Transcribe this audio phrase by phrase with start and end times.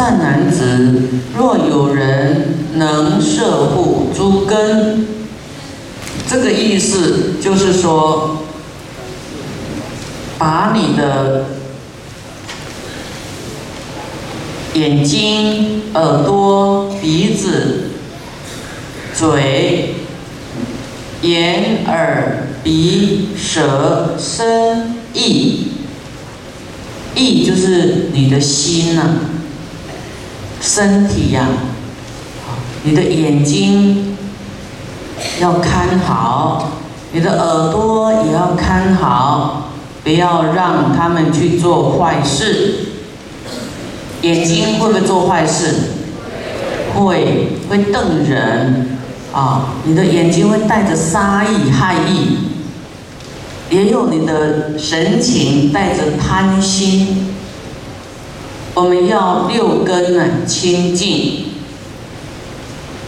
[0.00, 5.06] 善男子，若有人能摄护诸根，
[6.26, 8.38] 这个意思就是说，
[10.38, 11.44] 把你的
[14.72, 17.90] 眼睛、耳朵、鼻子、
[19.14, 19.96] 嘴、
[21.20, 25.66] 眼、耳、鼻、舌、身、意。
[27.14, 29.02] 意就是你的心呐，
[30.60, 31.46] 身体呀，
[32.82, 34.16] 你的眼睛
[35.40, 36.72] 要看好，
[37.12, 39.70] 你的耳朵也要看好，
[40.04, 42.74] 不要让他们去做坏事。
[44.22, 45.74] 眼睛会不会做坏事？
[46.94, 48.98] 会，会瞪人
[49.32, 49.74] 啊！
[49.84, 52.36] 你的眼睛会带着杀意、害意。
[53.70, 57.34] 也有你的神情带着贪心，
[58.74, 61.46] 我们要六根呢清净，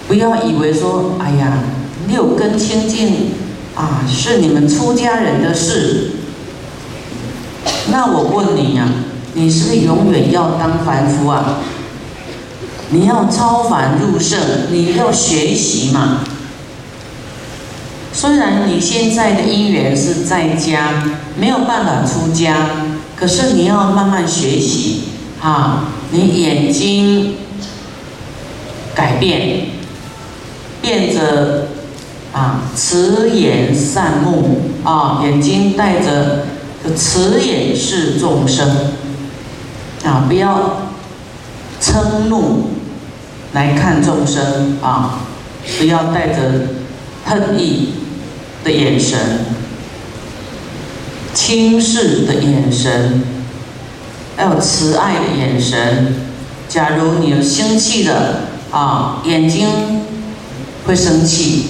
[0.09, 1.59] 不要以为说，哎呀，
[2.09, 3.31] 六根清净
[3.77, 6.11] 啊，是你们出家人的事。
[7.91, 8.89] 那我问你呀，
[9.35, 11.61] 你是不是永远要当凡夫啊？
[12.91, 14.39] 你要超凡入圣，
[14.71, 16.25] 你要学习嘛。
[18.13, 21.05] 虽然你现在的因缘是在家，
[21.39, 22.55] 没有办法出家，
[23.17, 25.05] 可是你要慢慢学习
[25.43, 25.89] 啊！
[26.13, 27.35] 你眼睛
[28.95, 29.67] 改变，
[30.81, 31.69] 变着
[32.33, 36.47] 啊慈眼善目啊，眼睛带着
[36.97, 38.95] 慈眼视众生
[40.05, 40.89] 啊，不要
[41.81, 42.71] 嗔怒
[43.53, 45.21] 来看众生啊，
[45.79, 46.69] 不要带着
[47.25, 47.95] 恨意。
[48.65, 49.19] 的眼神，
[51.35, 53.25] 轻视的眼神，
[54.37, 56.15] 还有慈爱的眼神。
[56.69, 59.67] 假如你有生气的啊，眼睛
[60.87, 61.67] 会生气，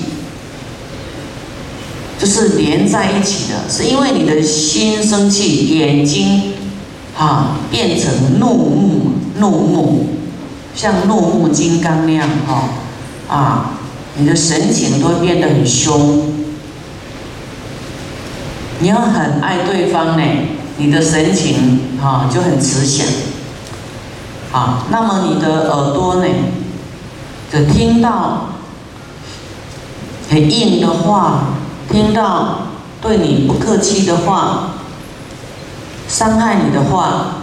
[2.21, 6.53] 就是连在一起的，是因为你的心生气，眼睛
[7.19, 10.07] 啊变成怒目，怒目，
[10.77, 12.69] 像怒目金刚那样哈
[13.29, 13.71] 啊，
[14.17, 16.33] 你的神情都会变得很凶。
[18.79, 20.25] 你要很爱对方呢，
[20.83, 23.07] 你的神情啊就很慈祥，
[24.51, 26.27] 啊，那么你的耳朵呢，
[27.53, 28.49] 就听到
[30.29, 31.55] 很硬的话，
[31.89, 32.63] 听到
[33.01, 34.71] 对你不客气的话，
[36.09, 37.37] 伤害你的话，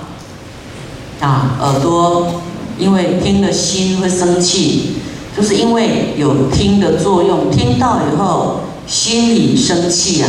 [1.21, 2.41] 啊，耳朵
[2.77, 4.97] 因为听了心会生气，
[5.37, 10.27] 就是因为有听的作用，听到以后心里生气呀。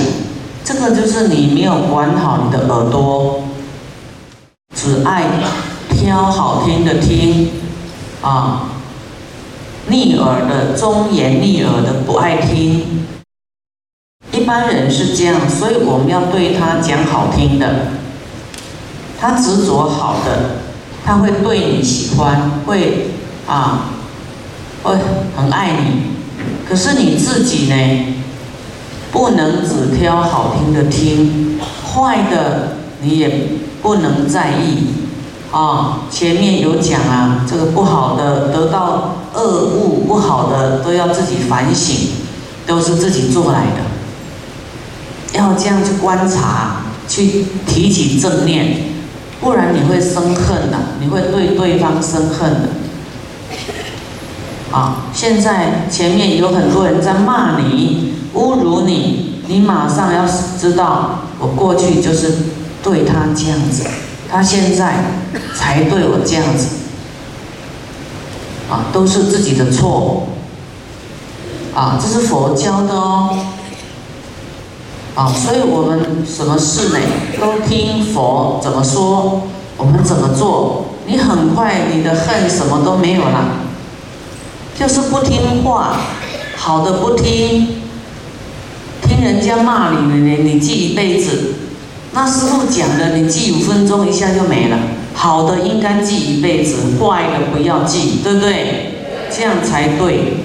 [0.64, 3.42] 这个就是你没有管好你的耳朵，
[4.74, 5.24] 只爱
[5.90, 7.50] 挑好听的听，
[8.22, 8.70] 啊，
[9.88, 13.06] 逆耳的忠言逆耳的不爱听。
[14.32, 17.88] 一般人是这样，所以我们要对他讲好听的。
[19.18, 20.56] 他执着好的，
[21.04, 23.10] 他会对你喜欢，会
[23.46, 23.90] 啊，
[24.82, 24.94] 会
[25.36, 26.12] 很爱你。
[26.68, 28.14] 可是你自己呢？
[29.12, 33.48] 不能只挑好听的听，坏的你也
[33.82, 34.86] 不能在意
[35.50, 36.02] 啊。
[36.10, 42.10] 前面有讲啊，这个不好的得到恶物，不好的都要自己反省，
[42.66, 45.38] 都是自己做来的。
[45.38, 48.76] 要这样去观察，去提起正念，
[49.40, 52.68] 不然你会生恨的，你会对对方生恨的。
[54.70, 58.19] 啊，现在前面有很多人在骂你。
[58.34, 62.32] 侮辱你，你马上要知道，我过去就是
[62.82, 63.84] 对他这样子，
[64.30, 64.94] 他现在
[65.56, 66.66] 才对我这样子，
[68.70, 70.28] 啊，都是自己的错，
[71.74, 73.36] 啊，这是佛教的哦，
[75.16, 76.98] 啊，所以我们什么事呢，
[77.40, 79.42] 都听佛怎么说，
[79.76, 83.44] 我们怎么做，你很快你的恨什么都没有了，
[84.78, 85.96] 就是不听话，
[86.56, 87.79] 好的不听。
[89.40, 91.54] 人家骂你，你你记一辈子。
[92.12, 94.76] 那师傅讲的，你记五分钟一下就没了。
[95.14, 98.94] 好的应该记一辈子，坏的不要记，对不对？
[99.34, 100.44] 这样才对。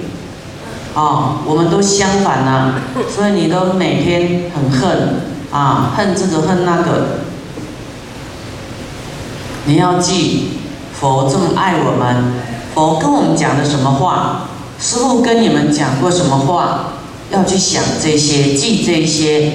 [0.93, 2.75] 哦，我们都相反呐，
[3.13, 5.15] 所以你都每天很恨
[5.51, 7.19] 啊，恨这个恨那个。
[9.65, 10.51] 你要记，
[10.93, 12.33] 佛这么爱我们，
[12.73, 14.47] 佛跟我们讲的什么话？
[14.79, 16.91] 师傅跟你们讲过什么话？
[17.35, 19.51] 要去想这些，记这些，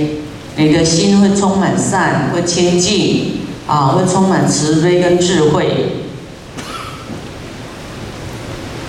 [0.56, 5.96] 你的心会充满善，会清净，啊，会充满慈悲跟智慧。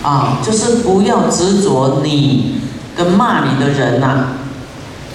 [0.04, 2.56] 啊，就是不要执着你
[2.98, 4.30] 跟骂你的人呐，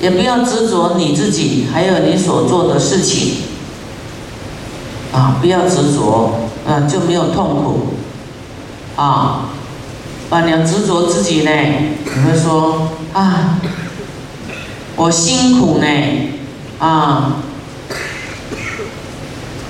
[0.01, 3.33] 也不要执着你自己，还有你所做的事情，
[5.13, 7.95] 啊，不要执着，啊，就没有痛苦，
[8.95, 9.51] 啊，
[10.31, 13.59] 啊你要执着自己呢，你会说啊，
[14.95, 15.87] 我辛苦呢，
[16.79, 17.37] 啊，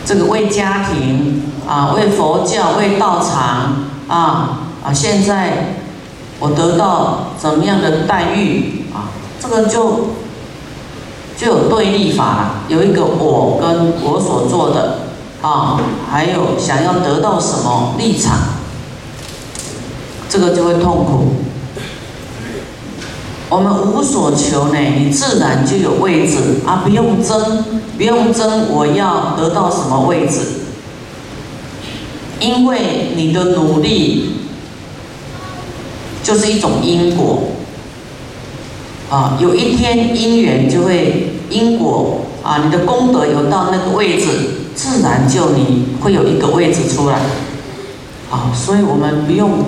[0.05, 4.63] 这个为家庭啊，为佛教，为道场啊。
[4.83, 5.77] 啊，现在
[6.41, 9.15] 我得到怎么样的待遇啊？
[9.41, 10.09] 这个就
[11.37, 14.99] 就有对立法了，有一个我跟我所做的
[15.41, 15.79] 啊，
[16.11, 18.39] 还有想要得到什么立场，
[20.29, 21.46] 这个就会痛苦。
[23.57, 27.65] 我们无所求呢，你自然就有位置啊，不用争，
[27.97, 30.41] 不用争，我要得到什么位置？
[32.39, 34.33] 因为你的努力。
[36.23, 37.45] 就是一种因果，
[39.09, 44.27] 啊，有一天因缘就会因果啊，你的功德有到那个位置，
[44.75, 47.21] 自然就你会有一个位置出来，
[48.29, 49.67] 啊，所以我们不用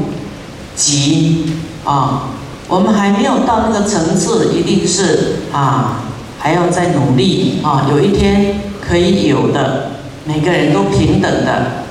[0.74, 1.52] 急
[1.84, 2.30] 啊，
[2.68, 6.02] 我们还没有到那个层次，一定是啊，
[6.38, 9.92] 还要再努力啊，有一天可以有的，
[10.24, 11.84] 每个人都平等的，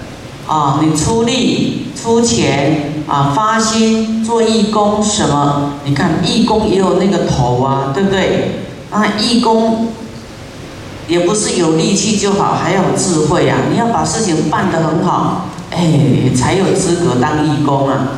[0.48, 2.94] 啊，你出力出钱。
[3.08, 5.76] 啊，发心做义工什么？
[5.86, 8.60] 你看义工也有那个头啊，对不对？
[8.92, 9.88] 啊，义工
[11.08, 13.60] 也不是有力气就好，还要有智慧啊！
[13.72, 18.10] 你要把事情办得很好，哎，才有资格当义工啊！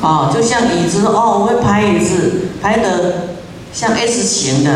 [0.00, 3.28] 哦，就像椅子哦，我会拍椅子，拍得
[3.72, 4.70] 像 S 型的，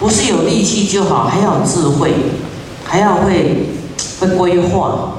[0.00, 2.12] 不是有力气就好，还要智慧，
[2.84, 3.68] 还要会
[4.20, 5.12] 会规划，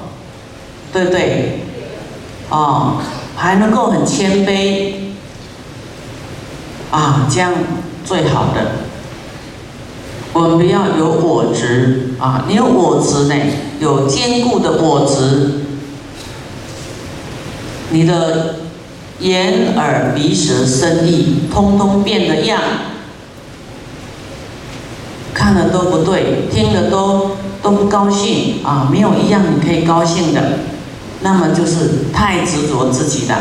[0.92, 1.62] 对不对？
[2.50, 2.98] 哦，
[3.36, 4.94] 还能够很谦卑，
[6.92, 7.54] 啊，这样
[8.06, 8.72] 最好的。
[10.34, 13.36] 我们不要有我执啊，你有我执呢，
[13.80, 15.62] 有坚固的我执，
[17.90, 18.56] 你的
[19.20, 22.62] 眼耳鼻舌身意，通通变了样，
[25.34, 27.32] 看了都不对，听了都
[27.64, 30.60] 都不高兴啊，没有一样你可以高兴的。
[31.22, 33.36] 那么就是太执着自己的，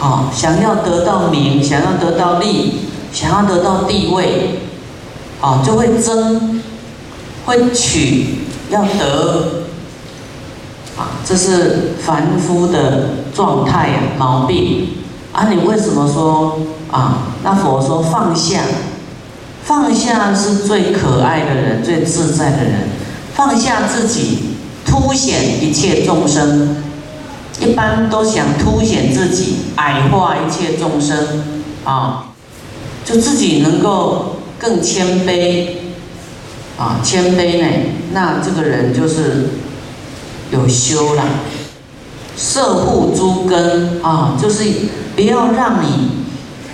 [0.00, 2.80] 哦，想要得到名，想要得到利，
[3.12, 4.58] 想要得到地位，
[5.40, 6.60] 哦，就会争，
[7.46, 8.40] 会取，
[8.70, 9.62] 要得，
[10.98, 14.88] 啊，这是凡夫的状态呀，毛病。
[15.32, 16.58] 啊，你为什么说
[16.90, 17.28] 啊？
[17.42, 18.60] 那佛说放下，
[19.64, 22.88] 放下是最可爱的人，最自在的人，
[23.34, 24.50] 放下自己。
[24.86, 26.82] 凸显一切众生，
[27.60, 31.44] 一般都想凸显自己，矮化一切众生，
[31.84, 32.32] 啊，
[33.04, 35.68] 就自己能够更谦卑，
[36.76, 37.68] 啊，谦卑呢，
[38.12, 39.50] 那这个人就是
[40.50, 41.22] 有修了，
[42.40, 44.64] 摄护诸根啊，就是
[45.14, 46.24] 不要让你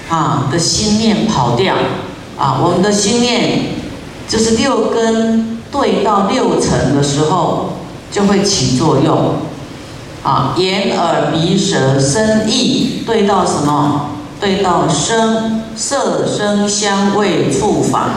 [0.08, 1.74] 啊的心念跑掉，
[2.38, 3.74] 啊，我们的心念
[4.28, 7.72] 就是六根对到六层的时候。
[8.08, 9.34] 就会起作用，
[10.22, 14.10] 啊，眼耳鼻舌身意对到什么？
[14.40, 18.10] 对到声色声香味触法，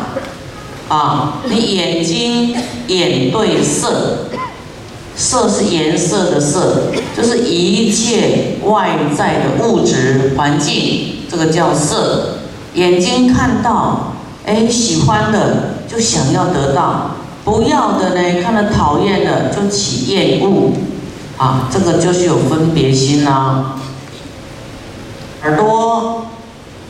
[0.87, 2.55] 啊，你眼睛
[2.87, 4.27] 眼对色，
[5.19, 12.37] 色是颜色的色，就是一切外在的物质环境，这个叫色。
[12.75, 14.13] 眼睛看到，
[14.45, 17.17] 哎，喜欢的就想要得到。
[17.43, 20.71] 不要的呢，看到讨厌的就起厌恶，
[21.37, 23.75] 啊，这个就是有分别心啦。
[25.43, 26.27] 耳朵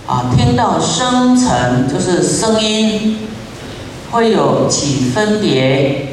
[0.06, 3.18] 啊，听到声尘就是声音，
[4.12, 6.09] 会有起分别，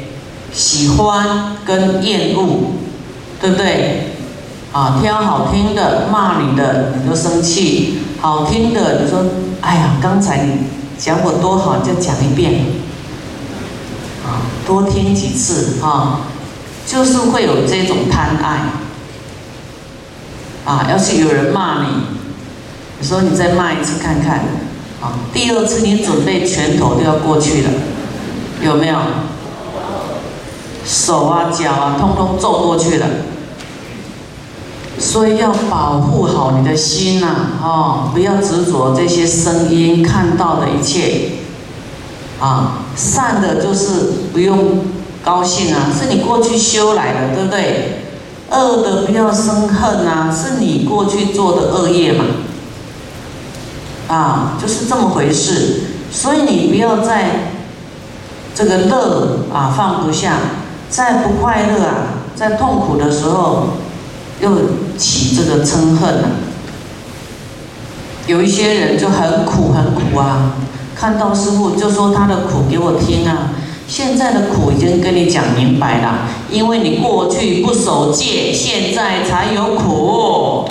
[0.57, 2.73] 喜欢跟厌恶，
[3.39, 4.15] 对不对？
[4.73, 9.23] 啊，挑好听的骂你的你就生气，好听的你说，
[9.61, 10.53] 哎呀，刚才你
[10.97, 12.65] 讲我多好，就讲一遍。
[14.25, 16.21] 啊多听几次啊，
[16.85, 18.63] 就是会有这种贪爱
[20.65, 20.87] 啊。
[20.89, 21.87] 要是有人骂你，
[22.99, 24.39] 你说你再骂一次看看
[25.01, 25.19] 啊。
[25.31, 27.69] 第二次你准备拳头都要过去了，
[28.61, 28.97] 有没有？
[30.87, 33.05] 手啊脚啊通通揍过去了。
[34.97, 37.27] 所以要保护好你的心呐，
[37.61, 41.33] 哦，不要执着这些声音看到的一切。
[42.39, 44.81] 啊，善的就是不用
[45.23, 48.03] 高兴啊，是你过去修来的，对不对？
[48.49, 52.25] 恶的不要生恨啊，是你过去做的恶业嘛，
[54.07, 55.81] 啊，就是这么回事。
[56.11, 57.51] 所以你不要在
[58.55, 60.37] 这个乐啊放不下，
[60.89, 63.67] 在不快乐啊，在痛苦的时候
[64.41, 64.51] 又
[64.97, 66.29] 起这个嗔恨啊。
[68.25, 70.53] 有一些人就很苦很苦啊，
[70.95, 73.51] 看到师傅就说他的苦给我听啊。
[73.87, 80.69] 现在的苦已经跟你讲明白了，因为你过去不守戒，现在才有苦。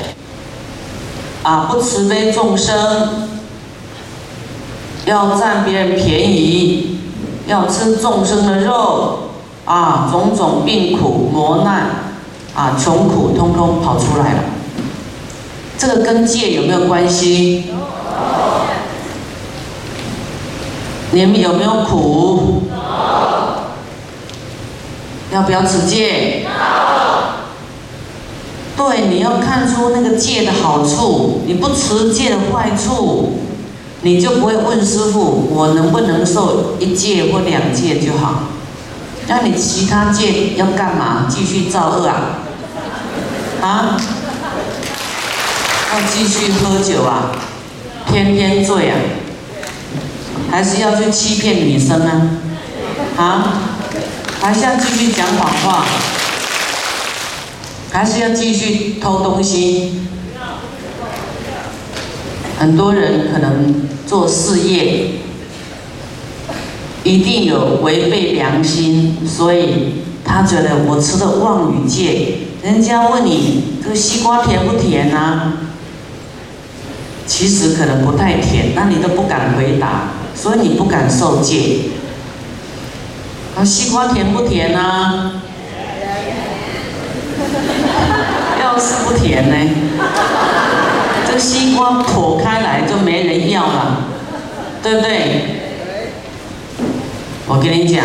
[1.42, 3.28] 啊，不慈悲众生，
[5.06, 6.98] 要占别人便宜，
[7.46, 9.25] 要吃众生的肉，
[9.66, 11.90] 啊，种种病苦磨难，
[12.54, 14.44] 啊，穷苦通通跑出来了。
[15.76, 17.64] 这个跟戒有没有关系？
[21.10, 22.62] 你们有没有苦？
[25.32, 26.46] 要不要持戒？
[28.76, 33.40] 对，你要看出那个戒的好处，你不持戒的坏处，
[34.02, 38.42] 你就不会问师傅，我能不能受一戒或两戒就好？
[39.28, 41.26] 那你其他戒要干嘛？
[41.28, 42.38] 继续造恶啊？
[43.60, 43.96] 啊？
[45.92, 47.32] 要继续喝酒啊？
[48.06, 48.96] 天天醉啊？
[50.50, 52.30] 还是要去欺骗女生呢？
[53.16, 53.62] 啊？
[54.40, 55.84] 还是要继续讲谎话？
[57.90, 60.02] 还是要继续偷东西？
[62.58, 65.10] 很多人可能做事业，
[67.06, 72.38] 一定有违背良心，所以他觉得我吃的妄语戒。
[72.64, 75.52] 人家问你这个西瓜甜不甜啊？
[77.24, 80.08] 其实可能不太甜，那你都不敢回答。
[80.34, 81.78] 所以你不敢受戒。
[83.56, 85.30] 啊，西瓜甜不甜啊？
[88.60, 89.56] 要是不甜呢？
[91.28, 94.06] 这西瓜剖开来就没人要了，
[94.82, 95.55] 对不对？
[97.48, 98.04] 我跟你讲，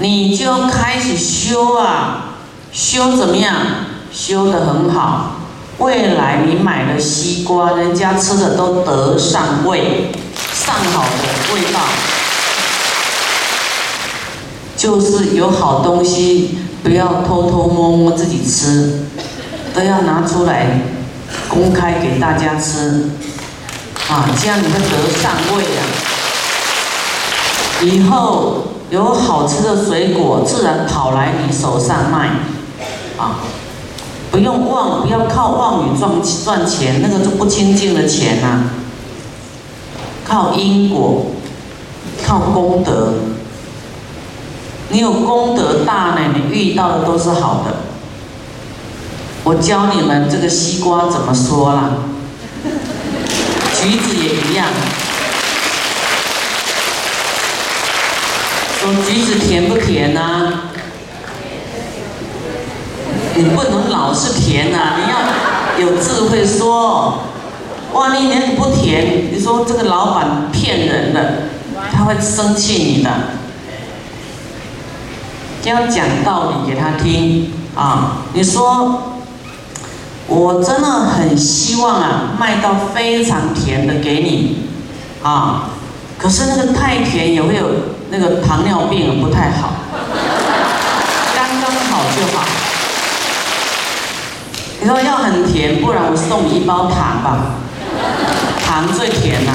[0.00, 2.34] 你就开始修啊，
[2.72, 3.54] 修怎么样？
[4.12, 5.36] 修得很好，
[5.78, 10.10] 未来你买的西瓜，人家吃的都得上味。
[10.52, 11.78] 上好的味道，
[14.76, 19.04] 就是有好东西，不要偷偷摸摸自己吃，
[19.72, 20.80] 都要拿出来
[21.46, 23.10] 公开给大家吃，
[24.08, 26.15] 啊，这样你会得上位啊。
[27.82, 32.30] 以后有好吃的水果，自然跑来你手上卖，
[33.18, 33.40] 啊，
[34.30, 36.10] 不用妄，不要靠妄语赚
[36.44, 38.64] 赚钱，那个就不清净的钱呐。
[40.24, 41.26] 靠因果，
[42.26, 43.14] 靠功德。
[44.88, 47.76] 你有功德大呢，你遇到的都是好的。
[49.44, 51.90] 我教你们这个西瓜怎么说啦，
[53.74, 54.66] 橘子也一样。
[58.78, 60.52] 说橘子甜不甜呐？
[63.34, 67.22] 你不能老是甜呐，你要有智慧说。
[67.92, 71.44] 哇，你连不甜，你说这个老板骗人的，
[71.90, 73.10] 他会生气你的。
[75.64, 78.18] 要讲道理给他听啊！
[78.34, 79.14] 你说，
[80.28, 84.68] 我真的很希望啊，卖到非常甜的给你
[85.22, 85.70] 啊。
[86.18, 87.66] 可是那个太甜也会有
[88.10, 89.72] 那个糖尿病，不太好。
[91.34, 92.44] 刚刚好就好。
[94.80, 97.56] 你说要很甜，不然我送你一包糖吧。
[98.64, 99.52] 糖最甜呐，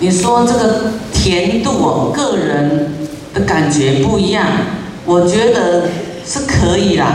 [0.00, 2.92] 你说这个甜度哦，个人
[3.32, 4.44] 的感觉不一样，
[5.04, 5.88] 我觉得
[6.26, 7.06] 是可以啦，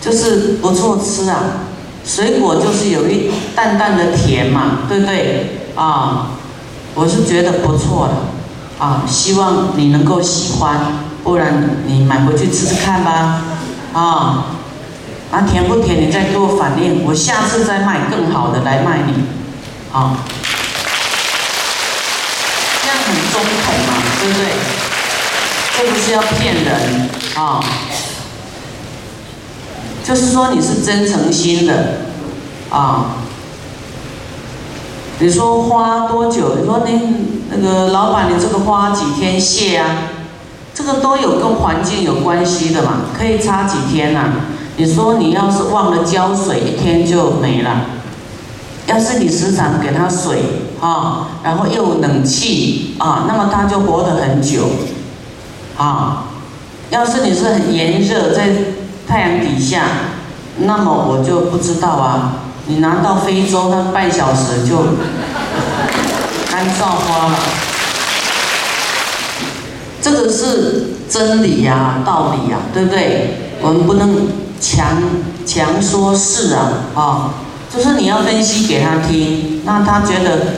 [0.00, 1.64] 就是不错吃啊。
[2.04, 5.60] 水果就是有一淡淡的甜嘛，对不对？
[5.76, 6.30] 啊，
[6.98, 10.80] 我是觉得不错的，啊，希望你能够喜欢，
[11.22, 13.40] 不然你买回去吃吃看吧，
[13.92, 14.44] 啊。
[15.30, 16.00] 啊，甜不甜？
[16.00, 19.12] 你再给我反应，我下次再卖更好的来卖你，
[19.92, 20.16] 啊，
[22.82, 24.48] 这样很中肯嘛，对不对？
[25.76, 27.62] 这不是要骗人啊，
[30.02, 31.98] 就是说你是真诚心的
[32.70, 33.27] 啊。
[35.20, 36.54] 你说花多久？
[36.56, 37.00] 你说你
[37.50, 39.86] 那个老板，你这个花几天谢啊？
[40.72, 44.30] 这个都有跟环境有关系的嘛，可以差几天呐？
[44.76, 47.86] 你说你要是忘了浇水，一天就没了。
[48.86, 50.40] 要是你时常给它水，
[50.80, 54.70] 啊，然后又有冷气，啊，那么它就活得很久，
[55.76, 56.24] 啊。
[56.90, 58.48] 要是你是很炎热，在
[59.06, 59.82] 太阳底下，
[60.58, 62.32] 那么我就不知道啊。
[62.68, 64.76] 你拿到非洲，那半小时就
[66.50, 67.38] 干燥花了。
[70.00, 73.54] 这个是真理呀，道理呀，对不对？
[73.60, 74.28] 我们不能
[74.60, 75.02] 强
[75.44, 77.30] 强说是啊，啊，
[77.74, 80.54] 就是你要分析给他听，那他觉得，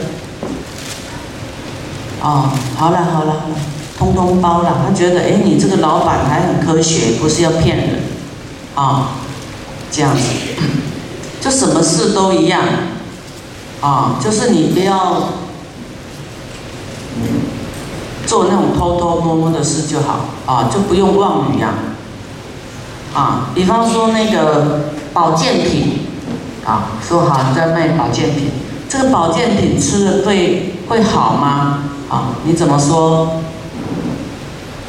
[2.21, 3.45] 哦，好了好了，
[3.99, 4.83] 通通包了。
[4.87, 8.03] 他觉得，哎，你这个老板还很科学，不是要骗人，
[8.75, 9.13] 啊，
[9.91, 10.23] 这样子，
[11.41, 12.63] 就什么事都一样，
[13.81, 15.31] 啊，就是你不要。
[18.27, 21.75] 做那种偷偷摸摸的事就好啊，就不用妄语呀。
[23.13, 26.07] 啊，比方说那个保健品，
[26.65, 28.51] 啊，说好你在卖保健品，
[28.89, 31.81] 这个保健品吃了对会好吗？
[32.09, 33.41] 啊，你怎么说？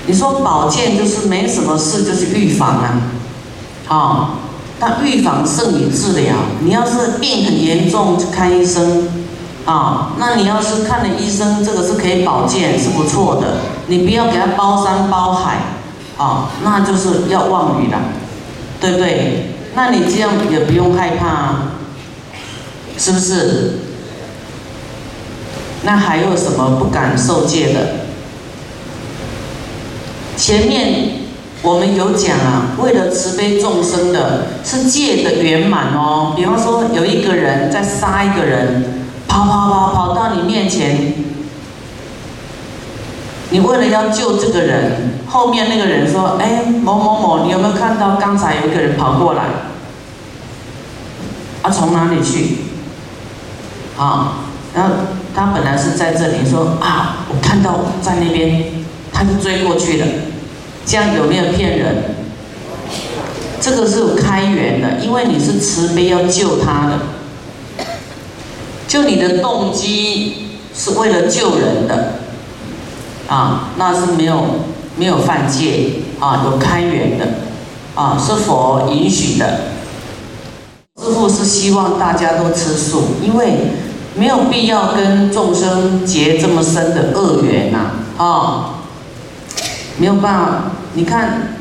[0.06, 3.02] 你说保健就是没什么事，就是预防啊，
[3.88, 4.30] 啊，
[4.82, 6.36] 但预防胜于治疗。
[6.62, 9.08] 你要是病很严重，去看医生。
[9.64, 13.58] 啊，那你要是看了医生，这个是可以保健，是不错的。
[13.86, 15.58] 你不要给他包山包海，
[16.18, 18.00] 啊，那就是要妄语了，
[18.80, 19.52] 对不对？
[19.76, 21.74] 那你这样也不用害怕，啊
[22.98, 23.78] 是不是？
[25.84, 27.80] 那还有什么不敢受戒的？
[30.36, 31.21] 前面
[31.62, 36.34] 我们有讲啊，为了慈悲众生的，是戒的圆满哦。
[36.36, 39.02] 比方说，有一个人在杀一个人。
[39.28, 41.14] 跑跑跑跑到你面前，
[43.50, 49.44] 你为了要救这个人，后面那个人说：“哎，某某某，你有没有看到刚才有一个人跑过来？
[51.62, 52.58] 啊，从哪里去？
[53.98, 54.34] 啊，
[54.76, 54.96] 然后
[55.34, 58.66] 他本来是在这里，说啊，我看到在那边，
[59.14, 60.08] 他就追过去了。
[60.86, 62.16] 这样有没有骗人？
[63.62, 67.00] 这个是有开源的，因为你是慈悲要救他的。”
[68.88, 72.16] 就你的动机是为了救人的，
[73.30, 74.44] 啊，那是没有
[74.98, 77.26] 没有犯戒啊，有开源的，
[77.96, 79.60] 啊，是佛允许的。
[81.02, 83.72] 师父是希望大家都吃素，因为
[84.16, 88.76] 没有必要跟众生结这么深的恶缘呐，啊，
[89.98, 90.72] 没有办法。
[90.94, 91.56] 你看，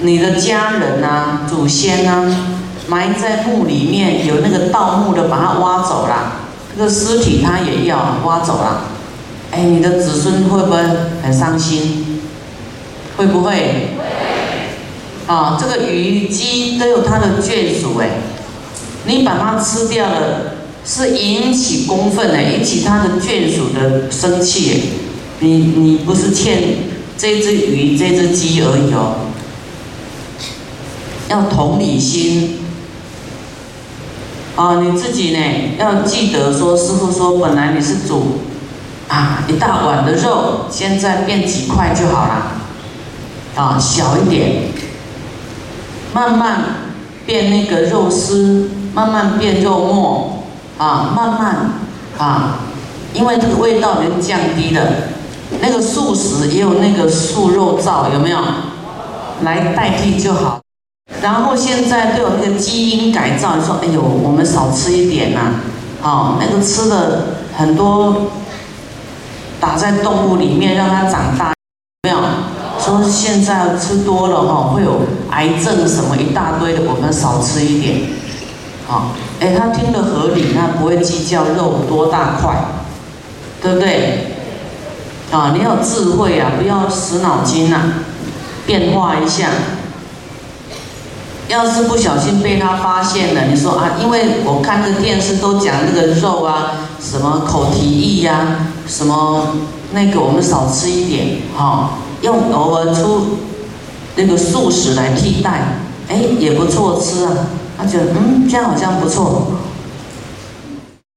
[0.00, 2.54] 你的家人啊，祖先啊。
[2.88, 6.40] 埋在墓里面，有那个盗墓的把它挖走了，
[6.74, 8.84] 这个尸体他也要挖走了。
[9.50, 10.78] 哎，你的子孙会不会
[11.22, 12.22] 很伤心？
[13.18, 13.90] 会不会？
[15.26, 18.08] 啊，这个鱼鸡都有它的眷属哎，
[19.04, 24.92] 你把它吃掉了，是引起公愤的，引起他的眷属的生气。
[25.40, 26.87] 你你不是欠
[27.18, 29.26] 这只鱼、这只鸡而已哦，
[31.28, 32.60] 要同理心。
[34.54, 35.38] 啊，你自己呢
[35.78, 38.38] 要记得说，师傅说本来你是煮
[39.08, 42.52] 啊一大碗的肉，现在变几块就好了，
[43.54, 44.70] 啊小一点，
[46.12, 46.64] 慢慢
[47.24, 50.44] 变那个肉丝，慢慢变肉末，
[50.76, 51.70] 啊慢慢
[52.18, 52.58] 啊，
[53.14, 55.10] 因为这个味道能降低的，
[55.60, 58.38] 那个素食也有那个素肉燥，有没有？
[59.42, 60.60] 来代替就好。
[61.22, 65.54] 然后现在都有那个基因改造，说哎呦，我们少吃一点呐，
[66.00, 68.30] 好，那个吃的很多
[69.58, 71.52] 打在动物里面让它长大，
[72.02, 72.18] 没有？
[72.78, 78.00] 说现在吃多了哈会有癌症什么一大堆的，我们少吃一点，
[78.86, 82.54] 好，哎，他听得合理，那不会计较肉多大块，
[83.62, 84.34] 对不对？
[85.30, 87.76] 啊，你要智慧啊，不要死脑筋呐，
[88.66, 89.50] 变化一下。
[91.48, 99.54] 要是不小心被他发现了，你说啊，因为我看这电视都讲那个肉啊，什么口蹄疫呀，什么
[99.92, 103.38] 那个我们少吃一点，哈，用偶尔出
[104.16, 107.32] 那个素食来替代，哎，也不错吃啊。
[107.78, 109.46] 他觉得嗯，这样好像不错。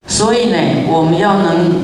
[0.07, 1.75] 所以呢，我们要能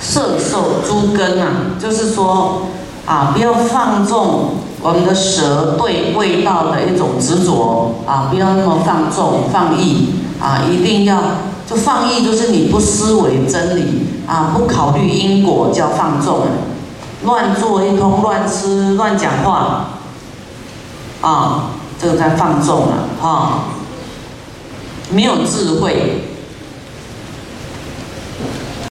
[0.00, 2.62] 摄受诸根啊，就是说
[3.06, 4.54] 啊，不要放纵。
[4.80, 11.20] 我们的舌对味道的一种执着啊，不要那么放纵放逸啊，一定要
[11.68, 16.42] 就放逸，就是你不思维真理啊，不考虑因果叫放纵，
[17.24, 19.86] 乱做一通，乱吃，乱讲话
[21.22, 23.64] 啊，这个在放纵了啊，
[25.10, 26.27] 没有智慧